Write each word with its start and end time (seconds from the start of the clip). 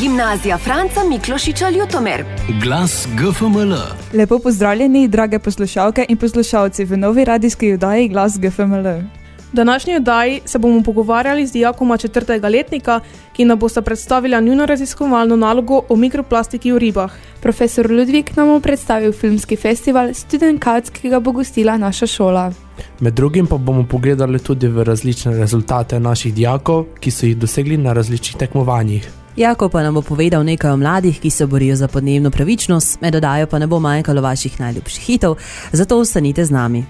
Gimnazija 0.00 0.58
Franca 0.58 1.00
Miklošiča 1.08 1.70
Ljutomer. 1.70 2.24
Glas 2.62 3.08
GFML. 3.14 3.74
Lepo 4.18 4.38
pozdravljeni, 4.38 5.08
drage 5.08 5.38
poslušalke 5.38 6.06
in 6.08 6.16
poslušalci 6.16 6.84
v 6.84 6.96
novi 6.96 7.24
radijski 7.24 7.72
oddaji 7.72 8.08
Glas 8.08 8.38
GFML. 8.38 8.86
V 8.86 9.52
današnji 9.52 9.96
oddaji 9.96 10.40
se 10.44 10.58
bomo 10.58 10.82
pogovarjali 10.82 11.46
z 11.46 11.52
dijakoma 11.52 11.96
četrtega 11.96 12.48
letnika, 12.48 13.00
ki 13.32 13.44
nam 13.44 13.58
bosta 13.58 13.82
predstavila 13.82 14.40
njuno 14.40 14.66
raziskovalno 14.66 15.36
nalogo 15.36 15.82
o 15.88 15.96
mikroplastiki 15.96 16.72
v 16.72 16.78
ribah. 16.78 17.12
Profesor 17.40 17.90
Ludvik 17.90 18.36
nam 18.36 18.48
bo 18.48 18.60
predstavil 18.60 19.12
filmski 19.12 19.56
festival 19.56 20.14
Student 20.14 20.64
Cuts, 20.64 20.90
ki 20.90 21.08
ga 21.08 21.20
bo 21.20 21.32
gostila 21.32 21.76
naša 21.76 22.06
šola. 22.06 22.52
Med 23.00 23.14
drugim 23.14 23.46
pa 23.46 23.56
bomo 23.56 23.86
pogledali 23.90 24.38
tudi 24.38 24.68
v 24.68 24.84
različne 24.84 25.38
rezultate 25.38 26.00
naših 26.00 26.34
dijakov, 26.34 26.84
ki 27.00 27.10
so 27.10 27.26
jih 27.26 27.36
dosegli 27.36 27.76
na 27.76 27.92
različnih 27.92 28.36
tekmovanjih. 28.36 29.08
Jako 29.38 29.68
pa 29.68 29.82
nam 29.82 29.94
bo 29.94 30.02
povedal 30.02 30.42
nekaj 30.42 30.70
o 30.70 30.76
mladih, 30.76 31.20
ki 31.20 31.30
se 31.30 31.46
borijo 31.46 31.76
za 31.76 31.88
podnebno 31.88 32.30
pravičnost, 32.30 33.00
med 33.00 33.12
dodajo 33.12 33.46
pa 33.46 33.58
ne 33.58 33.66
bo 33.66 33.78
manjkalo 33.78 34.22
vaših 34.22 34.60
najljubših 34.60 35.04
hitov, 35.04 35.36
zato 35.72 35.98
ostanite 35.98 36.44
z 36.44 36.50
nami. 36.50 36.84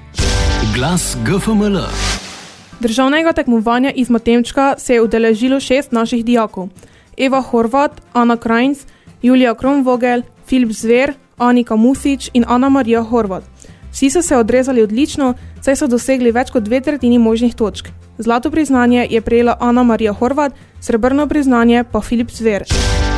Glas 0.74 1.16
GFML. 1.24 1.76
Državnega 2.80 3.32
tekmovanja 3.32 3.92
iz 3.92 4.10
Matemčka 4.10 4.74
se 4.78 4.94
je 4.94 5.02
udeležilo 5.02 5.60
šest 5.60 5.92
naših 5.92 6.24
dijakov. 6.24 6.68
Eva 7.16 7.42
Horvat, 7.42 8.00
Ana 8.12 8.36
Krajnc, 8.36 8.78
Julija 9.22 9.54
Kromvogel, 9.54 10.22
Filip 10.46 10.72
Zver, 10.72 11.14
Anika 11.38 11.76
Musič 11.76 12.30
in 12.32 12.44
Ana 12.48 12.68
Marija 12.68 13.02
Horvat. 13.02 13.44
Vsi 13.92 14.10
so 14.10 14.22
se 14.22 14.36
odrezali 14.36 14.82
odlično, 14.82 15.34
saj 15.60 15.76
so 15.76 15.86
dosegli 15.86 16.32
več 16.32 16.50
kot 16.50 16.62
dve 16.62 16.80
tretjini 16.80 17.18
možnih 17.18 17.54
točk. 17.54 17.88
Zlato 18.18 18.50
priznanje 18.50 19.06
je 19.10 19.20
prejela 19.20 19.56
Ana 19.60 19.82
Marija 19.82 20.12
Horvat, 20.12 20.52
srebrno 20.80 21.26
priznanje 21.26 21.84
pa 21.92 22.00
Filip 22.00 22.30
Zver. 22.30 22.64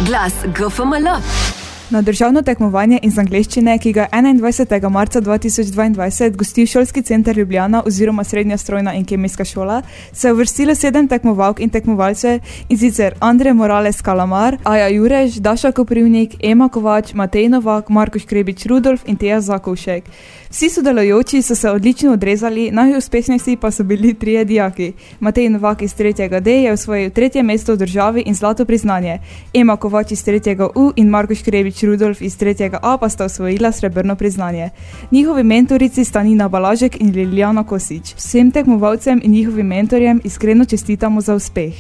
Glas 0.06 0.32
GFML. 0.44 1.59
Na 1.90 2.02
državno 2.02 2.42
tekmovanje 2.42 2.98
iz 3.02 3.16
angleščine, 3.18 3.72
ki 3.82 3.92
ga 3.92 4.04
21. 4.12 4.90
marca 4.90 5.20
2022 5.20 6.36
gosti 6.36 6.66
šolski 6.66 7.02
center 7.02 7.38
Ljubljana 7.38 7.82
oziroma 7.86 8.24
Srednja 8.24 8.56
strojna 8.56 8.94
in 8.94 9.04
kemijska 9.04 9.44
šola, 9.44 9.82
se 10.12 10.28
je 10.28 10.32
uvrstilo 10.32 10.74
sedem 10.74 11.08
tekmovalk 11.08 11.60
in 11.60 11.70
tekmovalcev 11.70 12.38
in 12.68 12.78
sicer 12.78 13.14
Andrej 13.20 13.52
Morales 13.52 14.02
Kalamar, 14.02 14.56
Aja 14.64 14.88
Jurež, 14.88 15.40
Daša 15.40 15.72
Koprivnik, 15.72 16.36
Ema 16.42 16.68
Kovač, 16.68 17.12
Matej 17.14 17.48
Novak, 17.48 17.88
Marko 17.88 18.18
Škrebič 18.18 18.66
Rudolf 18.66 19.02
in 19.06 19.16
Teja 19.16 19.40
Zakovšek. 19.40 20.04
Vsi 20.50 20.68
sodelujoči 20.68 21.42
so 21.42 21.54
se 21.54 21.70
odlično 21.70 22.12
odrezali, 22.12 22.70
najuspešnejši 22.70 23.56
pa 23.56 23.70
so 23.70 23.84
bili 23.84 24.14
trije 24.14 24.44
dijaki. 24.44 24.92
Matej 25.20 25.48
Novak 25.48 25.82
iz 25.82 25.94
3. 25.94 26.40
D 26.40 26.50
je 26.62 26.72
osvojil 26.72 27.10
tretje 27.10 27.42
mesto 27.42 27.72
v 27.72 27.76
državi 27.76 28.22
in 28.26 28.34
zlato 28.34 28.64
priznanje, 28.64 29.18
Ema 29.54 29.76
Kovač 29.76 30.12
iz 30.12 30.24
3. 30.24 30.70
U 30.74 30.92
in 30.96 31.08
Marko 31.08 31.34
Škrebič 31.34 31.79
Rudolf 31.82 32.22
iz 32.22 32.38
3. 32.38 32.78
A 32.82 32.98
pa 32.98 33.08
sta 33.08 33.24
osvojila 33.24 33.72
srebrno 33.72 34.16
priznanje. 34.16 34.70
Njihovi 35.10 35.42
mentorici 35.42 36.04
sta 36.04 36.22
Nina 36.22 36.48
Balažek 36.48 37.00
in 37.00 37.12
Liljana 37.12 37.64
Kosič. 37.64 38.14
Vsem 38.14 38.50
tekmovalcem 38.50 39.20
in 39.24 39.32
njihovim 39.32 39.66
mentorjem 39.66 40.20
iskreno 40.24 40.64
čestitamo 40.64 41.20
za 41.20 41.34
uspeh. 41.34 41.74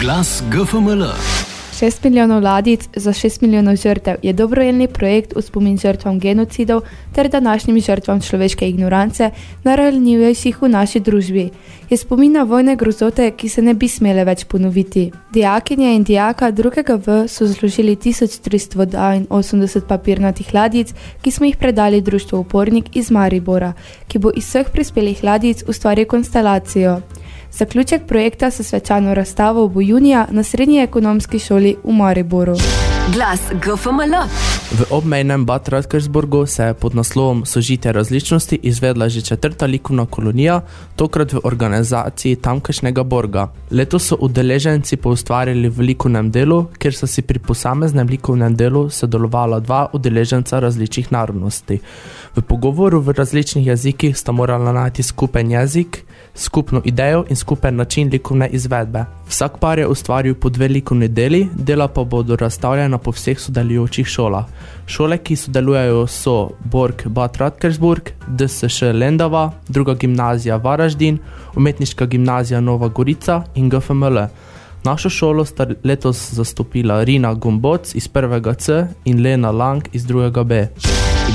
Glas 0.00 0.42
GFML. 0.50 1.53
6 1.74 2.04
milijonov 2.04 2.42
ladic 2.42 2.88
za 2.96 3.12
6 3.12 3.42
milijonov 3.42 3.76
žrtev 3.76 4.16
je 4.22 4.32
dobrojelni 4.32 4.88
projekt 4.88 5.32
v 5.36 5.42
spomin 5.42 5.78
žrtvam 5.78 6.20
genocidov 6.20 6.82
ter 7.14 7.28
današnjim 7.28 7.80
žrtvam 7.80 8.20
človeške 8.20 8.68
ignorance, 8.68 9.30
najranjivejših 9.64 10.62
v 10.62 10.68
naši 10.68 11.00
družbi. 11.00 11.50
Je 11.90 11.96
spomin 11.96 12.32
na 12.32 12.42
vojne 12.42 12.76
grozote, 12.76 13.30
ki 13.30 13.48
se 13.48 13.62
ne 13.62 13.74
bi 13.74 13.88
smele 13.88 14.24
več 14.24 14.44
ponoviti. 14.44 15.10
Dijakinje 15.32 15.94
in 15.96 16.02
dijaka 16.04 16.52
2. 16.52 16.98
V 17.06 17.28
so 17.28 17.46
zložili 17.46 17.96
1382 17.96 19.80
papirnatih 19.88 20.54
ladic, 20.54 20.94
ki 21.22 21.30
smo 21.30 21.46
jih 21.46 21.56
predali 21.56 22.00
društvu 22.00 22.38
Upornik 22.38 22.96
iz 22.96 23.10
Maribora, 23.10 23.72
ki 24.08 24.18
bo 24.18 24.30
iz 24.30 24.46
vseh 24.46 24.70
prispelih 24.70 25.24
ladic 25.24 25.64
ustvaril 25.68 26.06
konstelacijo. 26.06 27.00
Zaključek 27.56 28.06
projekta 28.06 28.50
se 28.50 28.64
svečano 28.64 29.14
razstavo 29.14 29.68
bo 29.68 29.80
junija 29.80 30.26
na 30.30 30.42
Srednji 30.42 30.78
ekonomski 30.78 31.38
šoli 31.38 31.76
v 31.84 31.92
Mariboru. 31.92 32.56
Glas 33.12 33.40
GFML. 33.52 34.14
V 34.72 34.90
obmejnem 34.90 35.44
Bad 35.44 35.68
Radkersburgu 35.68 36.46
se 36.46 36.62
je 36.62 36.74
pod 36.74 36.94
naslovom 36.94 37.46
Sožite 37.46 37.92
različnosti 37.92 38.58
izvedla 38.62 39.08
že 39.08 39.20
četrta 39.20 39.66
likovna 39.66 40.06
kolonija, 40.06 40.60
tokrat 40.96 41.32
v 41.32 41.40
organizaciji 41.44 42.36
tamkajšnjega 42.36 43.02
Borga. 43.02 43.48
Letos 43.70 44.06
so 44.06 44.16
udeleženci 44.20 44.96
poustvarjali 44.96 45.68
v 45.68 45.80
likovnem 45.80 46.30
delu, 46.30 46.64
kjer 46.78 46.94
so 46.94 47.06
si 47.06 47.22
pri 47.22 47.38
posameznem 47.38 48.08
likovnem 48.08 48.56
delu 48.56 48.90
sodelovala 48.90 49.60
dva 49.60 49.86
udeleženca 49.92 50.60
različnih 50.60 51.12
narodnosti. 51.12 51.78
V 52.36 52.42
pogovoru 52.42 53.00
v 53.00 53.12
različnih 53.12 53.66
jezikih 53.66 54.16
sta 54.18 54.32
morala 54.32 54.72
najti 54.72 55.02
skupen 55.02 55.50
jezik, 55.50 56.04
skupno 56.34 56.80
idejo 56.84 57.24
in 57.28 57.36
skupen 57.36 57.76
način 57.76 58.08
likovne 58.08 58.48
izvedbe. 58.48 59.04
Vsak 59.28 59.58
par 59.58 59.78
je 59.78 59.86
ustvaril 59.86 60.34
po 60.34 60.48
dve 60.48 60.68
likovni 60.68 61.08
deli, 61.08 61.48
dela 61.54 61.88
pa 61.88 62.04
bodo 62.04 62.36
razstavljena 62.36 62.98
po 62.98 63.10
vseh 63.10 63.40
sodelujočih 63.40 64.06
šolah. 64.06 64.44
Šole, 64.86 65.18
ki 65.18 65.36
sodelujejo, 65.36 66.06
so 66.06 66.50
Borg 66.64 67.06
Bad 67.06 67.36
Radkersburg, 67.36 68.10
DSŠ 68.28 68.92
Lendava, 68.92 69.50
druga 69.68 69.94
gimnazija 69.94 70.56
Varaždin, 70.56 71.18
umetniška 71.56 72.06
gimnazija 72.06 72.60
Nova 72.60 72.88
Gorica 72.88 73.42
in 73.54 73.70
GFML. 73.70 74.26
Našo 74.84 75.10
šolo 75.10 75.44
sta 75.44 75.66
letos 75.84 76.32
zastopila 76.32 77.04
Rina 77.04 77.34
Gomboc 77.34 77.94
iz 77.94 78.08
1. 78.08 78.54
C 78.58 78.86
in 79.04 79.22
Lena 79.22 79.50
Lang 79.50 79.88
iz 79.92 80.06
2. 80.06 80.44
B. 80.44 80.66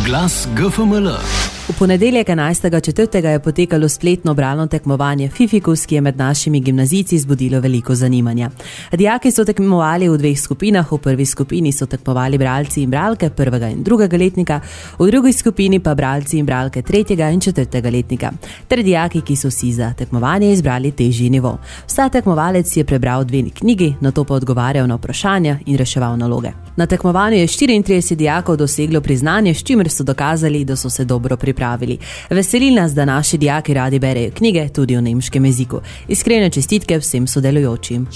Glas 0.06 0.48
GFML. 0.56 1.49
V 1.70 1.74
ponedeljek 1.80 2.28
11.4. 2.28 3.26
je 3.26 3.40
potekalo 3.40 3.90
spletno 3.90 4.34
bralno 4.34 4.68
tekmovanje 4.68 5.30
Fifikus, 5.30 5.86
ki 5.86 5.96
je 5.96 6.02
med 6.02 6.18
našimi 6.18 6.60
gimnazijci 6.60 7.20
zbudilo 7.20 7.60
veliko 7.60 7.96
zanimanja. 7.96 8.50
Dijaki 8.92 9.32
so 9.32 9.46
tekmovali 9.46 10.10
v 10.10 10.18
dveh 10.18 10.40
skupinah, 10.40 10.92
v 10.92 10.98
prvi 10.98 11.26
skupini 11.26 11.72
so 11.72 11.86
tekmovali 11.86 12.38
bralci 12.38 12.82
in 12.82 12.90
bralke 12.90 13.30
prvega 13.30 13.70
in 13.70 13.84
drugega 13.84 14.18
letnika, 14.18 14.60
v 15.00 15.12
drugi 15.12 15.34
skupini 15.34 15.80
pa 15.80 15.94
bralci 15.96 16.40
in 16.40 16.46
bralke 16.46 16.82
tretjega 16.82 17.30
in 17.30 17.40
četrtega 17.40 17.90
letnika, 17.90 18.32
ter 18.68 18.84
dijaki, 18.84 19.22
ki 19.22 19.36
so 19.36 19.52
si 19.52 19.72
za 19.74 19.94
tekmovanje 19.94 20.52
izbrali 20.52 20.92
težji 20.92 21.30
nivo. 21.30 21.60
Vsak 21.88 22.12
tekmovalec 22.12 22.78
je 22.78 22.84
prebral 22.84 23.24
dve 23.24 23.44
knjigi, 23.50 23.94
na 24.02 24.12
to 24.12 24.24
pa 24.24 24.34
odgovarjal 24.34 24.88
na 24.88 24.96
vprašanja 24.96 25.60
in 25.66 25.78
reševal 25.78 26.18
naloge. 26.18 26.50
Na 26.76 26.86
tekmovanju 26.86 27.38
je 27.38 27.48
34 27.48 28.16
dijakov 28.16 28.58
doseglo 28.58 29.02
priznanje, 29.02 29.54
s 29.54 29.64
čimer 29.64 29.90
so 29.90 30.04
dokazali, 30.04 30.66
da 30.66 30.76
so 30.76 30.90
se 30.90 31.06
dobro 31.06 31.38
pripravili. 31.38 31.59
Veseli 32.30 32.72
nas, 32.72 32.94
da 32.94 33.06
naši 33.06 33.38
dijaki 33.38 33.74
radi 33.74 34.00
berejo 34.00 34.32
knjige 34.32 34.70
tudi 34.70 34.98
v 34.98 35.02
nemškem 35.02 35.46
jeziku. 35.46 35.82
Iskrene 36.08 36.50
čestitke 36.50 37.00
vsem 37.00 37.28
sodelujočim. 37.28 38.08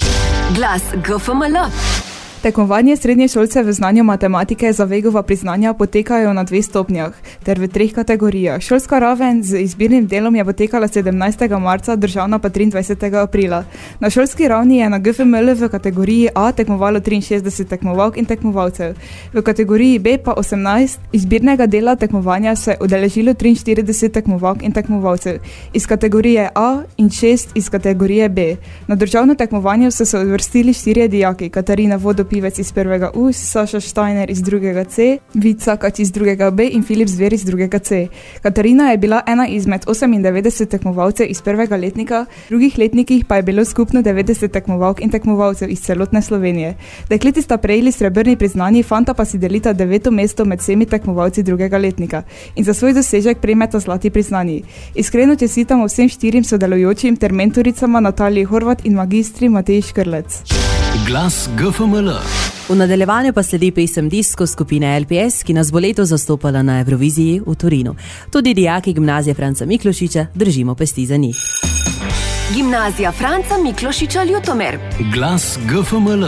Glas 0.56 0.82
GFML. 1.06 2.13
Tekmovanje 2.44 2.96
srednje 2.96 3.28
šolce 3.28 3.62
v 3.62 3.72
znanju 3.72 4.04
matematike 4.04 4.72
za 4.72 4.84
Vegova 4.84 5.22
priznanja 5.22 5.72
potekajo 5.72 6.32
na 6.32 6.42
dveh 6.44 6.64
stopnjah 6.64 7.12
ter 7.42 7.58
v 7.58 7.68
treh 7.68 7.92
kategorijah. 7.94 8.60
Šolska 8.60 8.98
raven 8.98 9.42
z 9.42 9.62
izbirnim 9.64 10.06
delom 10.06 10.36
je 10.36 10.44
potekala 10.44 10.88
17. 10.88 11.58
marca, 11.58 11.96
državna 11.96 12.38
pa 12.38 12.48
23. 12.48 13.22
aprila. 13.22 13.64
Na 14.00 14.10
šolski 14.10 14.48
ravni 14.48 14.76
je 14.76 14.90
na 14.90 14.98
GFML 14.98 15.54
v 15.54 15.68
kategoriji 15.68 16.28
A 16.34 16.52
tekmovalo 16.52 17.00
63 17.00 17.64
tekmovalk 17.64 18.16
in 18.16 18.24
tekmovalcev, 18.24 18.92
v 19.32 19.42
kategoriji 19.42 19.98
B 19.98 20.18
pa 20.18 20.34
18. 20.36 20.98
Izbirnega 21.12 21.66
dela 21.66 21.96
tekmovanja 21.96 22.56
se 22.56 22.70
je 22.70 22.76
udeležilo 22.80 23.32
43 23.32 24.12
tekmovalk 24.12 24.62
in 24.62 24.72
tekmovalcev 24.72 25.40
iz 25.72 25.86
kategorije 25.86 26.50
A 26.54 26.82
in 26.96 27.08
6 27.08 27.48
iz 27.54 27.70
kategorije 27.70 28.28
B. 28.28 28.56
Na 28.86 28.94
državno 28.94 29.34
tekmovanje 29.34 29.90
so 29.90 30.04
se 30.04 30.18
uvrstili 30.18 30.72
štirje 30.72 31.08
dijaki: 31.08 31.48
Katarina 31.48 31.96
Vodopij 31.96 32.33
pivec 32.34 32.58
iz 32.58 32.72
prvega 32.72 33.10
U, 33.14 33.32
Saša 33.32 33.80
Steiner 33.80 34.30
iz 34.30 34.42
drugega 34.42 34.84
C, 34.84 35.18
Vica 35.34 35.76
Kač 35.76 36.00
iz 36.02 36.10
drugega 36.12 36.50
B 36.50 36.66
in 36.66 36.82
Filip 36.82 37.08
Zver 37.08 37.32
iz 37.32 37.44
drugega 37.44 37.78
C. 37.78 38.08
Katarina 38.42 38.90
je 38.90 38.98
bila 38.98 39.20
ena 39.26 39.46
izmed 39.46 39.84
98 39.86 40.66
tekmovalcev 40.66 41.30
iz 41.30 41.42
prvega 41.42 41.76
letnika, 41.76 42.24
v 42.46 42.48
drugih 42.48 42.78
letnikih 42.78 43.24
pa 43.24 43.36
je 43.36 43.42
bilo 43.42 43.64
skupno 43.64 44.02
90 44.02 44.50
tekmovalk 44.50 45.00
in 45.00 45.10
tekmovalcev 45.10 45.70
iz 45.70 45.84
celotne 45.86 46.22
Slovenije. 46.22 46.74
Dekleti 47.08 47.42
sta 47.42 47.56
prejeli 47.56 47.92
srebrni 47.92 48.36
priznanji, 48.36 48.82
fanta 48.82 49.14
pa 49.14 49.24
si 49.24 49.38
delita 49.38 49.72
deveto 49.72 50.10
mesto 50.10 50.44
med 50.44 50.58
vsemi 50.58 50.86
tekmovalci 50.86 51.42
drugega 51.42 51.78
letnika 51.78 52.22
in 52.56 52.64
za 52.64 52.74
svoj 52.74 52.92
dosežek 52.92 53.38
prejmeta 53.38 53.78
zlati 53.78 54.10
priznanji. 54.10 54.62
Iskreno 54.94 55.36
čestitamo 55.36 55.86
vsem 55.86 56.08
štirim 56.08 56.44
sodelujočim 56.44 57.16
ter 57.16 57.32
mentoricama 57.32 58.00
Nataliji 58.00 58.44
Horvat 58.44 58.86
in 58.86 58.94
magistri 58.94 59.48
Matej 59.48 59.82
Škrlec. 59.82 60.42
Glas 61.06 61.48
GFML. 61.58 62.23
V 62.68 62.74
nadaljevanju 62.74 63.32
pa 63.32 63.42
sledi 63.42 63.70
pesem 63.70 64.08
disko 64.08 64.46
skupine 64.46 65.00
LPS, 65.00 65.42
ki 65.44 65.52
nas 65.52 65.72
bo 65.72 65.78
leto 65.78 66.04
zastopala 66.04 66.62
na 66.62 66.80
Euroviziji 66.80 67.42
v 67.46 67.54
Torinu. 67.54 67.94
Tudi 68.30 68.54
dijaki 68.54 68.92
gimnazije 68.92 69.34
Franca 69.34 69.66
Miklošiča 69.66 70.26
držimo 70.34 70.74
pesti 70.74 71.06
za 71.06 71.16
njih. 71.16 71.36
Gimnazija 72.54 73.12
Franca 73.12 73.58
Miklošiča 73.62 74.24
Ljutomer. 74.24 74.78
Glas 75.14 75.58
GFML. 75.68 76.24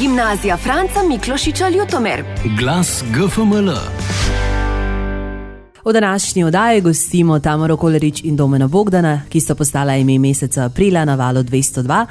Gimnazija 0.00 0.56
Franca 0.56 1.02
Miklošiča 1.08 1.68
Ljutomer. 1.68 2.24
Glas 2.58 3.04
GFML. 3.10 3.95
V 5.86 5.92
današnji 5.92 6.44
oddaji 6.44 6.80
gostimo 6.80 7.38
Tamaro 7.38 7.76
Kolerič 7.76 8.20
in 8.24 8.36
Domena 8.36 8.68
Bogdana, 8.68 9.20
ki 9.28 9.40
sta 9.40 9.54
postala 9.54 9.96
ime 9.96 10.18
meseca 10.18 10.64
aprila 10.64 11.04
na 11.04 11.14
valu 11.14 11.42
202. 11.42 12.06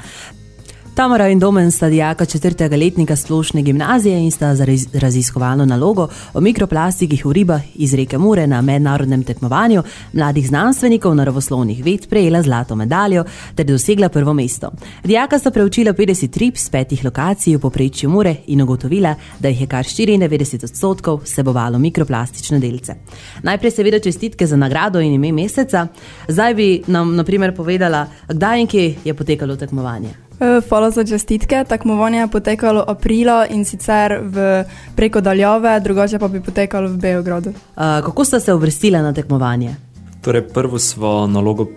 Tamara 0.96 1.28
in 1.28 1.38
Domen 1.38 1.70
sta 1.70 1.88
dijaka 1.88 2.24
četrtega 2.24 2.76
letnika 2.76 3.16
splošne 3.16 3.62
gimnazije 3.62 4.18
in 4.18 4.30
sta 4.30 4.54
za 4.54 4.64
raz 4.64 4.86
raziskovalno 4.94 5.64
nalogo 5.64 6.08
o 6.34 6.40
mikroplastikih 6.40 7.26
v 7.26 7.32
ribah 7.32 7.62
iz 7.74 7.94
reke 7.94 8.18
Mure 8.18 8.46
na 8.46 8.62
mednarodnem 8.62 9.24
tekmovanju 9.24 9.82
mladih 10.12 10.48
znanstvenikov 10.48 11.14
naravoslovnih 11.14 11.84
ved 11.84 12.08
prejela 12.08 12.42
zlato 12.42 12.76
medaljo 12.76 13.24
ter 13.54 13.66
dosegla 13.66 14.08
prvo 14.08 14.32
mesto. 14.32 14.70
Dijaka 15.04 15.38
sta 15.38 15.50
preučila 15.50 15.92
50 15.92 16.38
rib 16.38 16.56
z 16.56 16.70
petih 16.70 17.04
lokacij 17.04 17.56
v 17.56 17.60
poprečju 17.60 18.10
Mure 18.10 18.36
in 18.46 18.62
ugotovila, 18.62 19.14
da 19.40 19.48
jih 19.48 19.60
je 19.60 19.66
kar 19.66 19.84
94 19.84 20.64
odstotkov 20.64 21.20
vsebovalo 21.24 21.78
mikroplastične 21.78 22.58
delce. 22.58 22.94
Najprej 23.42 23.70
seveda 23.70 23.98
čestitke 23.98 24.46
za 24.46 24.56
nagrado 24.56 25.00
in 25.00 25.12
ime 25.12 25.32
meseca, 25.32 25.86
zdaj 26.28 26.54
bi 26.54 26.82
nam 26.86 27.16
naprimer 27.16 27.54
povedala, 27.54 28.06
kdaj 28.28 28.60
in 28.60 28.66
kje 28.66 28.94
je 29.04 29.14
potekalo 29.14 29.56
tekmovanje. 29.56 30.25
Eh, 30.40 30.60
hvala 30.68 30.90
za 30.90 31.04
čestitke. 31.04 31.64
Tekmovanje 31.68 32.18
je 32.18 32.28
potekalo 32.28 32.84
aprila 32.88 33.46
in 33.46 33.64
sicer 33.64 34.20
v 34.22 34.64
preko 34.96 35.20
daljave, 35.20 35.80
drugače 35.80 36.18
pa 36.18 36.28
bi 36.28 36.42
potekalo 36.42 36.88
v 36.88 36.96
Beogradu. 36.96 37.50
Uh, 37.50 37.82
kako 38.04 38.24
ste 38.24 38.40
se 38.40 38.54
uvrstili 38.54 38.98
na 38.98 39.12
tekmovanje? 39.12 39.76
Torej, 40.20 40.42
prvo 40.48 40.78
smo 40.78 41.26
nalogo 41.26 41.62
uh, 41.62 41.68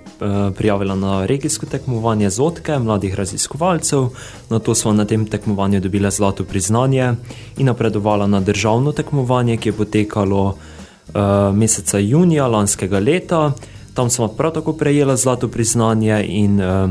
prijavili 0.58 0.96
na 0.96 1.26
regijsko 1.26 1.66
tekmovanje 1.66 2.30
Zotke, 2.30 2.80
mladih 2.80 3.16
raziskovalcev, 3.16 4.10
na 4.50 4.60
to 4.60 4.76
smo 4.76 4.94
na 4.94 5.06
tem 5.06 5.26
tekmovanju 5.26 5.80
dobili 5.80 6.12
zlato 6.12 6.44
priznanje 6.44 7.14
in 7.58 7.66
napredovali 7.66 8.28
na 8.28 8.40
državno 8.40 8.92
tekmovanje, 8.92 9.58
ki 9.58 9.70
je 9.70 9.74
potekalo 9.74 10.44
uh, 10.48 11.56
meseca 11.56 12.00
junija 12.00 12.48
lanskega 12.48 13.00
leta. 13.00 13.52
Tam 13.94 14.10
smo 14.10 14.28
prav 14.28 14.52
tako 14.52 14.74
prejeli 14.74 15.18
zlato 15.18 15.48
priznanje 15.48 16.26
in 16.28 16.62
uh, 16.62 16.90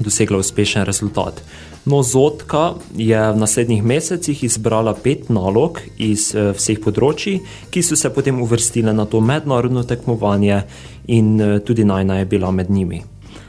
dosegla 0.00 0.38
uspešen 0.38 0.84
rezultat. 0.84 1.42
No, 1.84 2.02
Zotka 2.02 2.74
je 2.96 3.32
v 3.32 3.36
naslednjih 3.36 3.82
mesecih 3.82 4.44
izbrala 4.44 4.94
pet 4.94 5.28
nalog 5.28 5.80
iz 5.98 6.32
uh, 6.34 6.50
vseh 6.56 6.80
področji, 6.82 7.40
ki 7.70 7.82
so 7.82 7.96
se 7.96 8.10
potem 8.10 8.40
uvrstile 8.42 8.92
na 8.92 9.06
to 9.06 9.20
mednarodno 9.20 9.84
tekmovanje 9.86 10.62
in 11.06 11.36
uh, 11.40 11.58
tudi 11.62 11.84
najna 11.84 12.18
je 12.18 12.30
bila 12.30 12.50
med 12.50 12.70
njimi. 12.70 13.02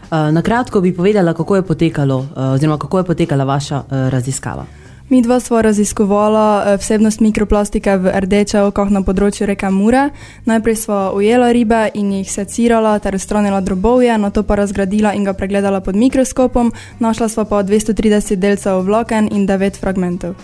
Uh, 0.07 0.29
na 0.31 0.41
kratko 0.41 0.81
bi 0.81 0.93
povedala, 0.95 1.33
kako 1.33 1.55
je 1.55 1.67
potekalo, 1.67 2.25
oziroma 2.53 2.77
kako 2.77 3.01
je 3.01 3.09
potekala 3.13 3.43
vaša 3.43 3.83
raziskava. 4.13 4.65
Mi 5.09 5.21
dva 5.21 5.39
sva 5.39 5.61
raziskovala 5.61 6.63
eh, 6.65 6.77
vsebnost 6.77 7.19
mikroplastike 7.19 7.97
v 7.97 8.11
rdeče 8.19 8.61
okah 8.67 8.89
na 8.91 8.99
področju 9.07 9.45
reke 9.47 9.69
Mure. 9.71 10.09
Najprej 10.43 10.75
sva 10.75 10.97
ujela 11.15 11.47
ribe 11.55 11.85
in 11.95 12.09
jih 12.11 12.27
secirala 12.27 12.97
ter 12.99 13.15
ustranila 13.15 13.61
drobovje, 13.63 14.17
na 14.19 14.33
to 14.35 14.43
pa 14.43 14.57
razgradila 14.59 15.13
in 15.15 15.23
ga 15.23 15.31
pregledala 15.33 15.79
pod 15.79 15.95
mikroskopom. 15.95 16.73
Našla 16.99 17.29
sva 17.31 17.47
pa 17.47 17.63
230 17.63 18.35
delcev 18.35 18.83
vlaken 18.83 19.31
in 19.31 19.47
9 19.47 19.79
fragmentov. 19.79 20.35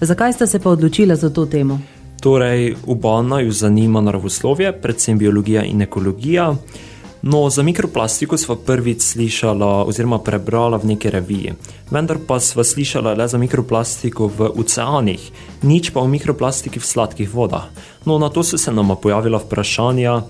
Zakaj 0.00 0.38
ste 0.38 0.46
se 0.46 0.62
pa 0.62 0.70
odločili 0.70 1.16
za 1.16 1.30
to 1.30 1.46
temo? 1.46 1.80
Torej, 2.22 2.76
oba 2.86 3.22
naju 3.22 3.50
zanima 3.50 4.00
naravoslovje, 4.00 4.70
predvsem 4.72 5.18
biologija 5.18 5.64
in 5.66 5.82
ekologija. 5.82 6.52
No, 7.22 7.50
za 7.50 7.62
mikroplastiko 7.62 8.34
sva 8.34 8.56
prvič 8.58 9.02
slišala 9.14 9.86
oziroma 9.86 10.18
prebrala 10.18 10.74
v 10.74 10.90
neki 10.90 11.06
reviji, 11.06 11.54
vendar 11.86 12.18
pa 12.18 12.40
sva 12.42 12.66
slišala 12.66 13.14
le 13.14 13.28
za 13.30 13.38
mikroplastiko 13.38 14.26
v 14.26 14.50
oceanih, 14.58 15.22
nič 15.62 15.94
pa 15.94 16.02
o 16.02 16.10
mikroplastiki 16.10 16.82
v 16.82 16.88
sladkih 16.90 17.30
vodah. 17.30 17.70
No, 18.10 18.18
na 18.18 18.26
to 18.26 18.42
so 18.42 18.58
se 18.58 18.74
nama 18.74 18.98
pojavila 18.98 19.38
vprašanja, 19.38 20.26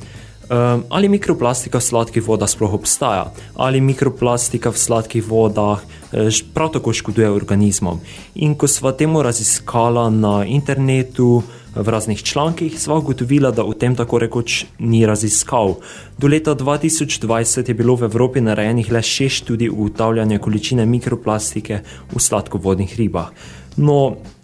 ali 0.89 1.09
mikroplastika 1.09 1.79
v 1.79 1.87
sladkih 1.89 2.27
vodah 2.27 2.49
sploh 2.49 2.75
obstaja, 2.75 3.33
ali 3.57 3.81
mikroplastika 3.81 4.71
v 4.71 4.79
sladkih 4.79 5.25
vodah 5.25 5.81
eh, 6.13 6.29
prav 6.55 6.73
tako 6.77 6.93
škoduje 6.93 7.31
organizmom. 7.31 8.01
In 8.35 8.55
ko 8.55 8.69
sva 8.69 8.93
temu 8.93 9.23
raziskala 9.23 10.11
na 10.11 10.45
internetu, 10.45 11.43
v 11.75 11.89
raznih 11.89 12.23
člankih, 12.23 12.81
sva 12.81 12.99
ugotovila, 13.01 13.51
da 13.51 13.65
v 13.65 13.75
tem 13.79 13.97
tako 13.97 14.19
rekoč 14.19 14.65
ni 14.79 15.07
raziskav. 15.07 15.75
Do 16.19 16.29
leta 16.29 16.55
2020 16.55 17.69
je 17.69 17.75
bilo 17.75 17.97
v 17.97 18.05
Evropi 18.13 18.41
narejenih 18.41 18.93
le 18.93 19.03
šest 19.03 19.45
študij 19.45 19.71
ugotavljanja 19.73 20.39
količine 20.39 20.87
mikroplastike 20.87 21.81
v 22.13 22.21
sladkovodnih 22.21 22.97
ribah. 22.97 23.33
No, 23.77 24.13
e, 24.13 24.42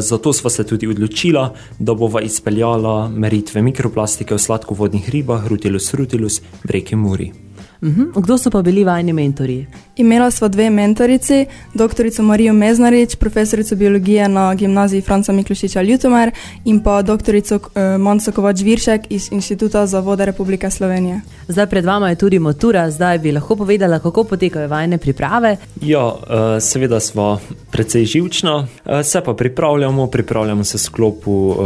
zato 0.00 0.32
sva 0.32 0.50
se 0.50 0.64
tudi 0.66 0.86
odločila, 0.86 1.52
da 1.78 1.94
bova 1.94 2.20
izpeljala 2.20 3.08
meritve 3.08 3.62
mikroplastike 3.62 4.34
v 4.34 4.38
sladkovodnih 4.38 5.10
ribah 5.10 5.46
Rutilus 5.46 5.94
rutilus 5.94 6.40
v 6.64 6.70
reki 6.70 6.96
Muri. 6.96 7.49
Uhum. 7.82 8.12
Kdo 8.14 8.38
so 8.38 8.50
pa 8.50 8.62
bili 8.62 8.84
vajni 8.84 9.12
mentori? 9.12 9.66
Imela 9.96 10.30
sva 10.30 10.48
dve 10.48 10.70
mentorici, 10.70 11.46
doktorico 11.74 12.22
Marijo 12.22 12.52
Meznarič, 12.52 13.16
profesorico 13.16 13.76
biologije 13.76 14.28
na 14.28 14.54
gimnaziji 14.54 15.00
Franca 15.00 15.32
Miklošiča 15.32 15.82
Ljutomer 15.82 16.30
in 16.64 16.82
pa 16.82 17.02
doktorico 17.02 17.56
uh, 17.56 17.82
Monco 17.98 18.32
Kovač 18.32 18.60
Viršek 18.62 19.06
iz 19.10 19.28
Inštituta 19.32 19.86
za 19.86 20.00
vode 20.00 20.24
Republike 20.24 20.70
Slovenije. 20.70 21.20
Zdaj 21.48 21.66
pred 21.66 21.84
vama 21.84 22.10
je 22.10 22.16
tudi 22.16 22.38
motura, 22.38 22.90
zdaj 22.90 23.18
bi 23.18 23.32
lahko 23.32 23.56
povedala, 23.56 23.98
kako 23.98 24.24
potekajo 24.24 24.68
vajne 24.68 24.98
priprave. 24.98 25.56
Ja, 25.82 26.04
uh, 26.04 26.60
seveda 26.60 27.00
sva 27.00 27.38
precej 27.70 28.04
živčna, 28.04 28.56
uh, 28.56 29.00
se 29.02 29.20
pa 29.24 29.34
pripravljamo, 29.34 30.06
pripravljamo 30.06 30.64
se 30.64 30.78
sklopu 30.78 31.56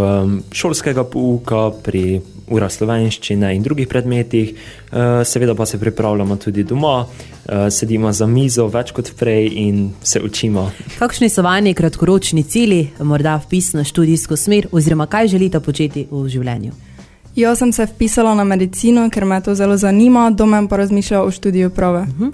šolskega 0.53 1.05
pouka 1.05 1.71
pri 1.83 2.21
ura 2.49 2.69
slovenščine 2.69 3.55
in 3.57 3.63
drugih 3.63 3.89
predmetih, 3.89 4.55
uh, 4.55 5.23
seveda 5.25 5.55
pa 5.55 5.67
se 5.67 5.81
pripravljamo 5.81 6.37
tudi 6.37 6.65
doma, 6.65 6.97
uh, 7.05 7.67
sedimo 7.71 8.13
za 8.13 8.27
mizo 8.27 8.67
več 8.69 8.93
kot 8.93 9.13
prej 9.19 9.51
in 9.67 9.91
se 10.03 10.21
učimo. 10.21 10.71
Kakšni 10.99 11.29
so 11.29 11.43
vajni 11.43 11.75
kratkoročni 11.75 12.43
cilji, 12.43 12.89
morda 13.01 13.37
vpis 13.47 13.73
na 13.75 13.85
študijsko 13.85 14.37
smer, 14.37 14.69
oziroma 14.73 15.07
kaj 15.07 15.29
želite 15.37 15.61
početi 15.61 16.07
v 16.11 16.27
življenju? 16.29 16.94
Jaz 17.37 17.59
sem 17.59 17.73
se 17.73 17.87
vpisala 17.87 18.35
na 18.35 18.45
medicino, 18.45 19.09
ker 19.11 19.25
me 19.25 19.41
to 19.43 19.55
zelo 19.55 19.77
zanima, 19.77 20.29
domen 20.31 20.69
pa 20.71 20.77
razmišlja 20.77 21.23
o 21.23 21.31
študiju 21.31 21.71
prave. 21.71 22.01
Uh 22.01 22.07
-huh. 22.19 22.33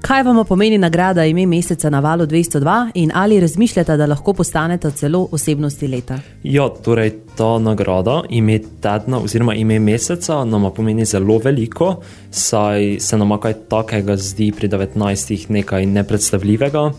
Kaj 0.00 0.22
vam 0.22 0.44
pomeni 0.44 0.78
nagrada 0.78 1.24
ime 1.24 1.46
meseca 1.46 1.90
na 1.90 2.00
valu 2.00 2.26
202 2.26 2.90
in 2.94 3.10
ali 3.14 3.40
razmišljate, 3.40 3.96
da 3.96 4.06
lahko 4.06 4.32
postanete 4.32 4.90
celo 4.90 5.28
osebnosti 5.30 5.88
leta? 5.88 6.18
Ja, 6.42 6.68
torej 6.68 7.12
ta 7.36 7.58
nagrada, 7.58 8.22
ime 8.28 8.58
tedna 8.80 9.18
oziroma 9.18 9.54
ime 9.54 9.78
meseca, 9.78 10.44
nam 10.44 10.70
pomeni 10.76 11.04
zelo 11.04 11.38
veliko, 11.38 11.96
saj 12.30 12.96
se 13.00 13.16
nam 13.16 13.40
kaj 13.40 13.54
takega 13.68 14.16
zdi 14.16 14.52
pri 14.56 14.68
19 14.68 15.50
nekaj 15.50 15.86
nepredstavljivega. 15.86 16.92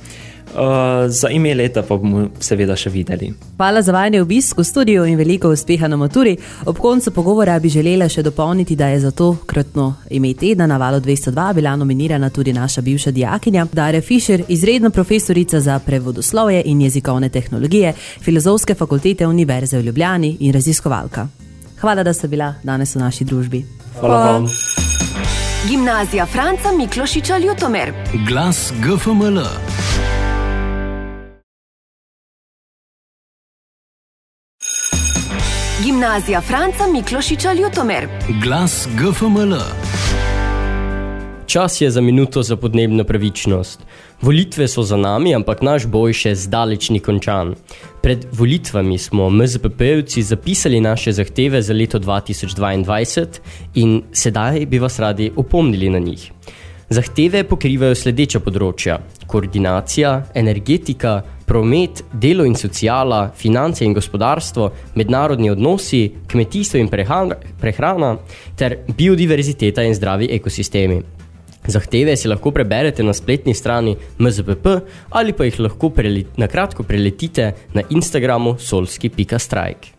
Uh, 0.53 0.59
za 1.07 1.29
ime 1.29 1.53
leta 1.53 1.81
pa 1.81 1.97
bomo 1.97 2.27
seveda 2.39 2.75
še 2.75 2.89
videli. 2.89 3.31
Hvala 3.57 3.81
za 3.81 3.91
vajne 3.91 4.21
obisk 4.21 4.57
v 4.57 4.63
studiu 4.63 5.05
in 5.05 5.17
veliko 5.17 5.50
uspeha 5.50 5.88
na 5.88 5.97
maturi. 5.97 6.35
Ob 6.65 6.77
koncu 6.77 7.12
pogovora 7.12 7.55
bi 7.59 7.69
želela 7.73 8.09
še 8.09 8.21
dopolniti, 8.23 8.75
da 8.75 8.88
je 8.93 9.00
za 9.00 9.12
to 9.12 9.31
kratno 9.45 9.95
ime 10.09 10.33
tedna 10.33 10.67
na 10.67 10.77
valu 10.77 11.00
202 11.00 11.53
bila 11.53 11.75
nominirana 11.75 12.29
tudi 12.29 12.53
naša 12.53 12.81
bivša 12.81 13.12
dijakinja 13.12 13.65
Darja 13.71 14.01
Fischer, 14.01 14.43
izredna 14.47 14.89
profesorica 14.89 15.59
za 15.59 15.79
prevodoslovje 15.79 16.62
in 16.65 16.81
jezikovne 16.81 17.29
tehnologije 17.29 17.93
Filozofske 18.21 18.75
fakultete 18.75 19.27
Univerze 19.27 19.77
v 19.77 19.81
Ljubljani 19.89 20.38
in 20.39 20.53
raziskovalka. 20.53 21.27
Hvala, 21.81 22.03
da 22.03 22.13
ste 22.13 22.27
bila 22.27 22.53
danes 22.63 22.95
v 22.95 23.00
naši 23.00 23.25
družbi. 23.25 23.65
Hvala 24.00 24.31
vam. 24.31 24.47
Gimnazija 25.67 26.25
Franca 26.25 26.71
Miklošiča 26.77 27.38
Ljutomer. 27.38 27.93
Glas 28.27 28.73
GFML. 28.83 29.83
Gimnazija 36.03 36.41
Franca 36.41 36.83
Miklošiča 36.93 37.53
Ljutomer. 37.53 38.07
Glas 38.43 38.88
GFML. 38.98 39.55
Čas 41.45 41.81
je 41.81 41.91
za 41.91 42.01
minuto 42.01 42.43
za 42.43 42.55
podnebno 42.55 43.03
pravičnost. 43.03 43.79
Volitve 44.22 44.67
so 44.67 44.83
za 44.83 44.98
nami, 44.98 45.36
ampak 45.36 45.62
naš 45.62 45.86
boj 45.88 46.13
še 46.13 46.36
zdaleč 46.36 46.89
ni 46.89 47.00
končan. 47.00 47.55
Pred 48.01 48.25
volitvami 48.31 48.98
smo 48.98 49.29
MZPP-evci 49.29 50.22
zapisali 50.22 50.81
naše 50.81 51.12
zahteve 51.12 51.62
za 51.62 51.74
leto 51.74 52.00
2022 52.00 53.39
in 53.74 54.01
sedaj 54.12 54.65
bi 54.65 54.79
vas 54.79 55.00
radi 55.00 55.31
opomnili 55.36 55.89
na 55.89 56.00
njih. 56.00 56.31
Zahteve 56.90 57.44
pokrivajo 57.48 57.96
sledeča 57.96 58.42
področja: 58.44 58.98
koordinacija, 59.28 60.12
energetika, 60.36 61.22
promet, 61.46 62.04
delo 62.13 62.46
in 62.48 62.56
sociala, 62.56 63.32
finance 63.38 63.86
in 63.86 63.94
gospodarstvo, 63.94 64.70
mednarodni 64.96 65.52
odnosi, 65.52 66.04
kmetijstvo 66.28 66.80
in 66.80 66.90
prehrana 66.90 68.16
ter 68.58 68.80
biodiverziteta 68.98 69.84
in 69.84 69.96
zdravi 69.96 70.32
ekosistemi. 70.38 71.02
Zahteve 71.68 72.18
si 72.20 72.28
lahko 72.28 72.52
preberete 72.52 73.04
na 73.04 73.13
spletni 73.16 73.54
strani 73.56 73.96
MZPP 74.20 74.68
ali 75.16 75.34
pa 75.34 75.48
jih 75.48 75.60
lahko 75.60 75.92
na 76.38 76.48
kratko 76.48 76.84
preletite 76.84 77.54
na 77.74 77.82
Instagramu 77.90 78.58
solski.strike. 78.60 79.96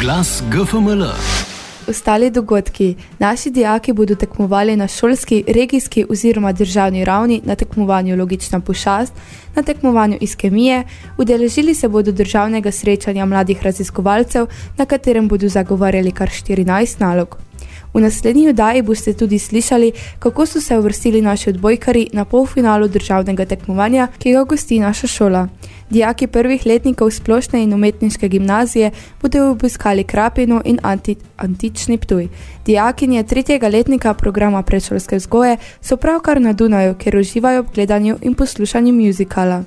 Glas 0.00 0.42
GFML. 0.52 1.59
Ostali 1.90 2.30
dogodki. 2.30 2.94
Naši 3.18 3.50
dijaki 3.50 3.92
bodo 3.92 4.14
tekmovali 4.14 4.76
na 4.76 4.88
šolski, 4.88 5.44
regijski 5.48 6.04
oziroma 6.08 6.52
državni 6.52 7.04
ravni 7.04 7.40
na 7.44 7.54
tekmovanju 7.54 8.16
Logična 8.16 8.60
pošast, 8.60 9.12
na 9.56 9.62
tekmovanju 9.62 10.18
iz 10.20 10.36
kemije, 10.36 10.84
udeležili 11.18 11.74
se 11.74 11.88
bodo 11.88 12.12
državnega 12.12 12.70
srečanja 12.70 13.24
mladih 13.26 13.62
raziskovalcev, 13.62 14.46
na 14.76 14.84
katerem 14.86 15.28
bodo 15.28 15.48
zagovarjali 15.48 16.12
kar 16.12 16.28
14 16.28 17.00
nalog. 17.00 17.49
V 17.94 18.00
naslednji 18.00 18.48
oddaji 18.48 18.82
boste 18.82 19.12
tudi 19.12 19.38
slišali, 19.38 19.92
kako 20.18 20.46
so 20.46 20.60
se 20.60 20.78
uvrstili 20.78 21.22
naši 21.22 21.50
odbojkari 21.50 22.08
na 22.12 22.24
polfinalu 22.24 22.88
državnega 22.88 23.44
tekmovanja, 23.44 24.08
ki 24.18 24.32
ga 24.32 24.44
gosti 24.44 24.80
naša 24.80 25.06
šola. 25.06 25.48
Dijaki 25.90 26.26
prvih 26.26 26.66
letnikov 26.66 27.10
splošne 27.10 27.62
in 27.62 27.74
umetniške 27.74 28.28
gimnazije 28.28 28.90
bodo 29.22 29.50
obiskali 29.50 30.04
Krapino 30.04 30.62
in 30.64 30.78
anti, 30.82 31.16
Antični 31.36 31.98
Ptuj. 31.98 32.28
Dijakinje 32.66 33.22
tretjega 33.22 33.68
letnika 33.68 34.14
programa 34.14 34.62
predšolske 34.62 35.16
vzgoje 35.16 35.56
so 35.80 35.96
pravkar 35.96 36.40
na 36.40 36.52
Dunaju, 36.52 36.94
ker 36.94 37.16
uživajo 37.16 37.62
v 37.62 37.74
gledanju 37.74 38.16
in 38.22 38.34
poslušanju 38.34 38.92
muzikala. 38.92 39.64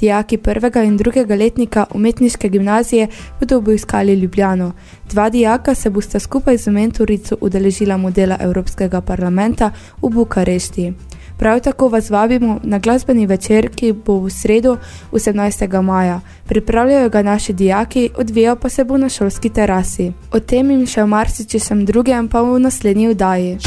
Dijaki 0.00 0.38
prvega 0.38 0.82
in 0.82 0.96
drugega 0.96 1.34
letnika 1.34 1.86
umetniške 1.94 2.48
gimnazije 2.48 3.08
bodo 3.40 3.58
obiskali 3.58 4.14
Ljubljano. 4.14 4.72
Dva 5.10 5.30
dijaka 5.30 5.74
se 5.74 5.90
bosta 5.90 6.18
skupaj 6.18 6.56
z 6.58 6.68
mentorico 6.68 7.36
udeležila 7.40 7.96
modela 7.96 8.36
Evropskega 8.40 9.00
parlamenta 9.00 9.70
v 10.02 10.08
Bukarešti. 10.08 10.92
Prav 11.38 11.60
tako 11.60 11.88
vas 11.88 12.10
vabimo 12.10 12.60
na 12.62 12.78
glasbeni 12.78 13.26
večer, 13.26 13.68
ki 13.74 13.92
bo 13.92 14.20
v 14.20 14.30
sredo 14.30 14.76
18. 15.12 15.82
maja. 15.82 16.20
Pripravljajo 16.46 17.08
ga 17.08 17.22
naši 17.22 17.52
dijaki, 17.52 18.10
odvija 18.16 18.56
pa 18.56 18.68
se 18.68 18.84
bo 18.84 18.96
na 18.96 19.08
šolski 19.08 19.48
terasi. 19.48 20.12
O 20.32 20.40
tem 20.40 20.70
in 20.70 20.86
še 20.86 21.02
o 21.02 21.06
marsičem 21.06 21.84
drugem 21.84 22.28
pa 22.28 22.42
v 22.42 22.58
naslednji 22.58 23.08
vdaji. 23.08 23.58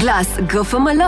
Glas 0.00 0.28
GFML. 0.52 1.02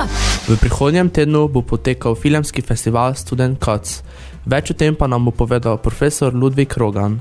V 0.48 0.56
prihodnjem 0.60 1.10
tednu 1.10 1.48
bo 1.48 1.62
potekal 1.62 2.14
filmski 2.14 2.62
festival 2.62 3.14
Student 3.14 3.60
Cuts. 3.64 4.02
Več 4.46 4.70
o 4.70 4.74
tem 4.74 4.96
pa 4.96 5.06
nam 5.06 5.24
bo 5.24 5.30
povedal 5.30 5.76
profesor 5.76 6.34
Ludvik 6.34 6.76
Rogan. 6.76 7.20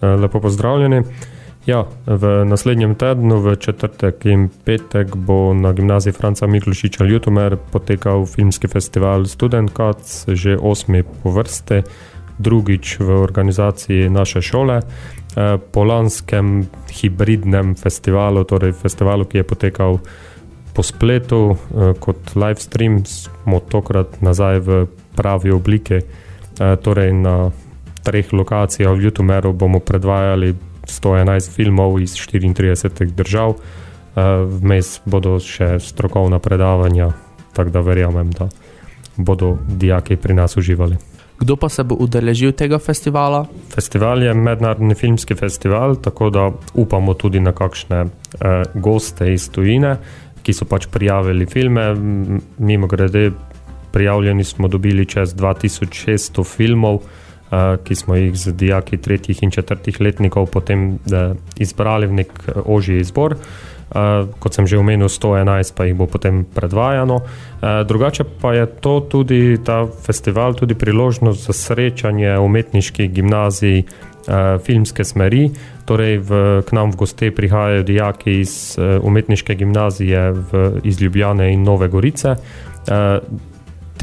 Lepo 0.00 0.40
pozdravljeni. 0.40 1.02
Ja, 1.62 1.86
v 2.06 2.42
naslednjem 2.42 2.98
tednu, 2.98 3.38
v 3.38 3.54
četrtek 3.54 4.26
in 4.26 4.48
petek, 4.50 5.14
bo 5.14 5.54
na 5.54 5.70
gimnaziji 5.72 6.12
Franca 6.12 6.46
Miklošiča 6.50 7.04
Ljutomer 7.06 7.54
potekal 7.70 8.26
filmski 8.26 8.66
festival 8.66 9.24
Student 9.30 9.70
Cuts, 9.70 10.24
že 10.26 10.58
osmi 10.58 11.06
po 11.06 11.30
vrste, 11.30 11.82
drugič 12.38 12.98
v 12.98 13.14
organizaciji 13.22 14.10
naše 14.10 14.42
šole. 14.42 14.82
Eh, 14.82 15.58
po 15.72 15.84
lanskem 15.84 16.66
hibridnem 16.90 17.74
festivalu, 17.78 18.42
torej 18.44 18.72
festivalu, 18.72 19.24
ki 19.24 19.38
je 19.38 19.46
potekal 19.46 20.00
po 20.74 20.82
spletu 20.82 21.54
eh, 21.54 21.94
kot 21.94 22.34
live 22.34 22.58
stream, 22.58 23.06
smo 23.06 23.62
tokrat 23.62 24.18
nazaj 24.18 24.58
v 24.58 24.86
pravi 25.14 25.54
obliki. 25.54 26.02
Eh, 26.02 26.76
torej 26.82 27.14
na 27.14 27.54
treh 28.02 28.26
lokacijah 28.32 28.90
v 28.90 29.06
Ljutomeru 29.06 29.54
bomo 29.54 29.78
predvajali 29.78 30.71
111 30.86 31.50
filmov 31.50 32.00
iz 32.00 32.14
34 32.14 33.12
držav, 33.14 33.54
eh, 33.54 34.20
vmes 34.60 35.00
bodo 35.04 35.38
še 35.40 35.78
strokovna 35.80 36.38
predavanja, 36.38 37.12
tako 37.52 37.70
da 37.70 37.80
verjamem, 37.80 38.30
da 38.30 38.48
bodo 39.16 39.58
dijaki 39.68 40.16
pri 40.16 40.34
nas 40.34 40.56
uživali. 40.56 40.96
Kdo 41.38 41.56
pa 41.56 41.68
se 41.68 41.82
bo 41.82 41.96
udeležil 41.98 42.52
tega 42.52 42.78
festivala? 42.78 43.46
Festival 43.74 44.22
je 44.22 44.34
mednarodni 44.34 44.94
filmski 44.94 45.34
festival, 45.34 45.96
tako 45.96 46.30
da 46.30 46.50
upamo 46.74 47.14
tudi 47.14 47.40
na 47.40 47.52
kakšne 47.52 48.04
eh, 48.04 48.62
goste 48.74 49.32
iz 49.32 49.48
tujine, 49.50 49.96
ki 50.42 50.52
so 50.52 50.64
pač 50.64 50.86
prijavili 50.86 51.46
filme. 51.46 51.94
Mimo 52.58 52.86
grede, 52.86 53.30
prijavljeni 53.92 54.44
smo 54.44 54.68
dobili 54.68 55.06
čez 55.06 55.34
2600 55.34 56.44
filmov, 56.44 57.02
Eh, 57.02 57.31
ki 57.84 57.94
smo 57.94 58.16
jih 58.16 58.36
z 58.36 58.52
dijaki 58.56 58.96
tretjih 58.96 59.42
in 59.42 59.50
četrtih 59.50 60.00
letnikov 60.00 60.46
potem 60.46 60.98
izbrali 61.60 62.06
v 62.06 62.22
nek 62.22 62.32
eh, 62.48 62.60
ožji 62.64 63.00
izbor. 63.00 63.36
Uh, 63.92 64.24
kot 64.40 64.56
sem 64.56 64.64
že 64.64 64.80
omenil, 64.80 65.04
111 65.04 65.76
pa 65.76 65.84
jih 65.84 65.92
bo 65.92 66.08
potem 66.08 66.48
predvajano. 66.48 67.20
Uh, 67.60 67.84
drugače 67.84 68.24
pa 68.40 68.56
je 68.56 68.64
to 68.80 69.04
tudi 69.04 69.60
ta 69.60 69.84
festival, 69.84 70.56
tudi 70.56 70.72
priložnost 70.72 71.44
za 71.44 71.52
srečanje 71.52 72.38
umetniških 72.40 73.12
gimnazij, 73.12 73.84
uh, 73.84 74.56
filmske 74.64 75.04
smeri. 75.04 75.52
Torej, 75.84 76.24
v, 76.24 76.64
k 76.64 76.72
nam 76.72 76.96
v 76.96 77.04
goste 77.04 77.28
prihajajo 77.36 77.84
dijaki 77.84 78.40
iz 78.40 78.80
uh, 78.80 78.96
umetniške 79.04 79.60
gimnazije 79.60 80.32
v, 80.32 80.80
iz 80.88 80.96
Ljubljane 80.96 81.52
in 81.52 81.60
Nove 81.60 81.92
Gorice. 81.92 82.40
Uh, 82.88 83.20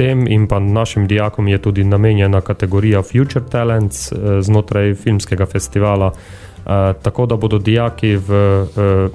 tem 0.00 0.24
in 0.26 0.46
pa 0.48 0.58
našim 0.58 1.06
dijakom 1.06 1.48
je 1.48 1.58
tudi 1.58 1.84
namenjena 1.84 2.40
kategorija 2.40 3.02
Future 3.02 3.44
Talents 3.50 4.12
eh, 4.12 4.16
znotraj 4.42 4.94
filmskega 4.94 5.46
festivala, 5.46 6.12
eh, 6.12 6.92
tako 7.02 7.26
da 7.26 7.36
bodo 7.36 7.58
dijaki, 7.58 8.16
v, 8.16 8.32
eh, 8.32 9.08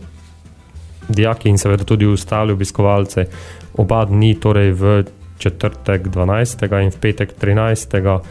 dijaki 1.10 1.50
in 1.50 1.58
seveda 1.58 1.84
tudi 1.84 2.06
ostali 2.06 2.54
obiskovalci 2.54 3.26
oba 3.78 4.06
dni, 4.06 4.36
torej 4.40 4.72
v 4.72 5.04
četrtek 5.38 6.08
12. 6.08 6.82
in 6.84 6.92
v 6.92 7.00
petek 7.02 7.34
13. 7.42 8.22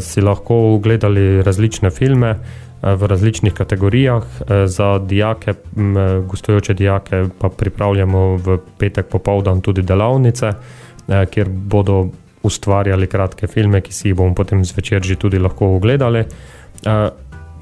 si 0.00 0.20
lahko 0.20 0.54
ogledali 0.74 1.42
različne 1.42 1.90
filme 1.90 2.34
v 2.82 3.06
različnih 3.06 3.54
kategorijah. 3.54 4.24
Za 4.64 4.98
dijake, 4.98 5.54
gostujoče 6.28 6.74
dijake 6.74 7.24
pa 7.38 7.48
pripravljamo 7.48 8.36
v 8.36 8.58
petek 8.78 9.06
popovdan 9.06 9.60
tudi 9.60 9.82
delavnice, 9.82 10.52
kjer 11.06 11.48
bodo 11.48 12.08
ustvarjali 12.46 13.06
kratke 13.06 13.46
filme, 13.46 13.80
ki 13.80 13.92
si 13.92 14.08
jih 14.10 14.16
bomo 14.18 14.34
potem 14.34 14.64
zvečer 14.64 15.02
že 15.02 15.18
tudi 15.18 15.38
lahko 15.42 15.76
ogledali. 15.76 16.22
Eh, 16.22 17.08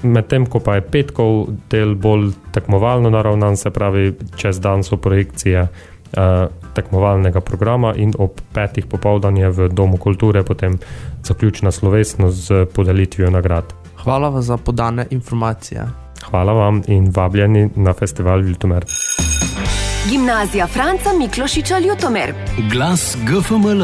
medtem 0.03 0.45
ko 0.45 0.59
pa 0.59 0.77
je 0.77 0.85
petkov 0.85 1.47
del 1.71 1.95
bolj 1.95 2.33
tekmovalno 2.53 3.09
naravnan, 3.09 3.57
se 3.57 3.71
pravi, 3.73 4.13
čez 4.37 4.59
dan 4.61 4.83
so 4.83 4.97
projekcije 4.97 5.65
eh, 5.65 6.47
tekmovalnega 6.75 7.41
programa 7.41 7.93
in 7.95 8.13
ob 8.17 8.41
petih 8.53 8.85
popovdanje 8.85 9.49
v 9.49 9.69
Domu 9.69 9.97
kulture 9.97 10.43
potem 10.43 10.77
zaključna 11.23 11.71
slovesnost 11.71 12.47
z 12.47 12.65
podelitvijo 12.65 13.31
nagrad. 13.31 13.73
Hvala 14.03 14.29
vam 14.29 14.41
za 14.41 14.57
podane 14.57 15.07
informacije. 15.09 15.85
Hvala 16.29 16.53
vam 16.53 16.81
in 16.87 17.11
vabljeni 17.15 17.69
na 17.75 17.93
festival 17.93 18.41
Viltumer. 18.41 18.85
Gimnazija 20.09 20.67
Franca 20.67 21.09
Miklošiča 21.19 21.79
Ljutomer. 21.79 22.33
Glas 22.71 23.17
GFML. 23.23 23.83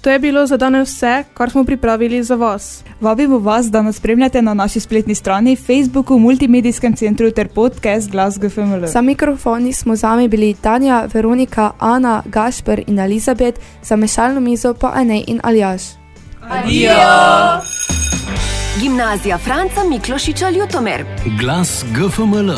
To 0.00 0.10
je 0.10 0.18
bilo 0.18 0.46
za 0.46 0.56
danes 0.56 0.88
vse, 0.88 1.24
kar 1.34 1.50
smo 1.50 1.64
pripravili 1.64 2.22
za 2.22 2.34
vas. 2.34 2.84
Vabimo 3.00 3.38
vas, 3.38 3.66
da 3.66 3.82
nas 3.82 3.96
spremljate 3.96 4.42
na 4.42 4.54
naši 4.54 4.80
spletni 4.80 5.14
strani, 5.14 5.56
Facebooku, 5.56 6.18
Multimedijskem 6.18 6.96
centru 6.96 7.30
ter 7.30 7.48
podcast 7.48 8.10
Glas 8.10 8.38
GFML. 8.38 8.86
Za 8.86 9.00
mikrofoni 9.00 9.72
smo 9.72 9.96
z 9.96 10.02
vami 10.02 10.28
bili 10.28 10.54
Tanja, 10.54 11.08
Veronika, 11.14 11.70
Ana, 11.78 12.22
Gašper 12.26 12.82
in 12.86 12.98
Elizabet, 12.98 13.60
za 13.82 13.96
mešalno 13.96 14.40
mizo 14.40 14.74
pa 14.74 14.92
Anej 14.94 15.24
in 15.26 15.40
Aljaš. 15.42 15.82
Adijo! 16.48 16.90
Gimnazija 18.80 19.38
Franca 19.38 19.84
Miklošiča 19.90 20.50
Ljutomer. 20.50 21.04
Glas 21.40 21.84
GFML. 21.94 22.52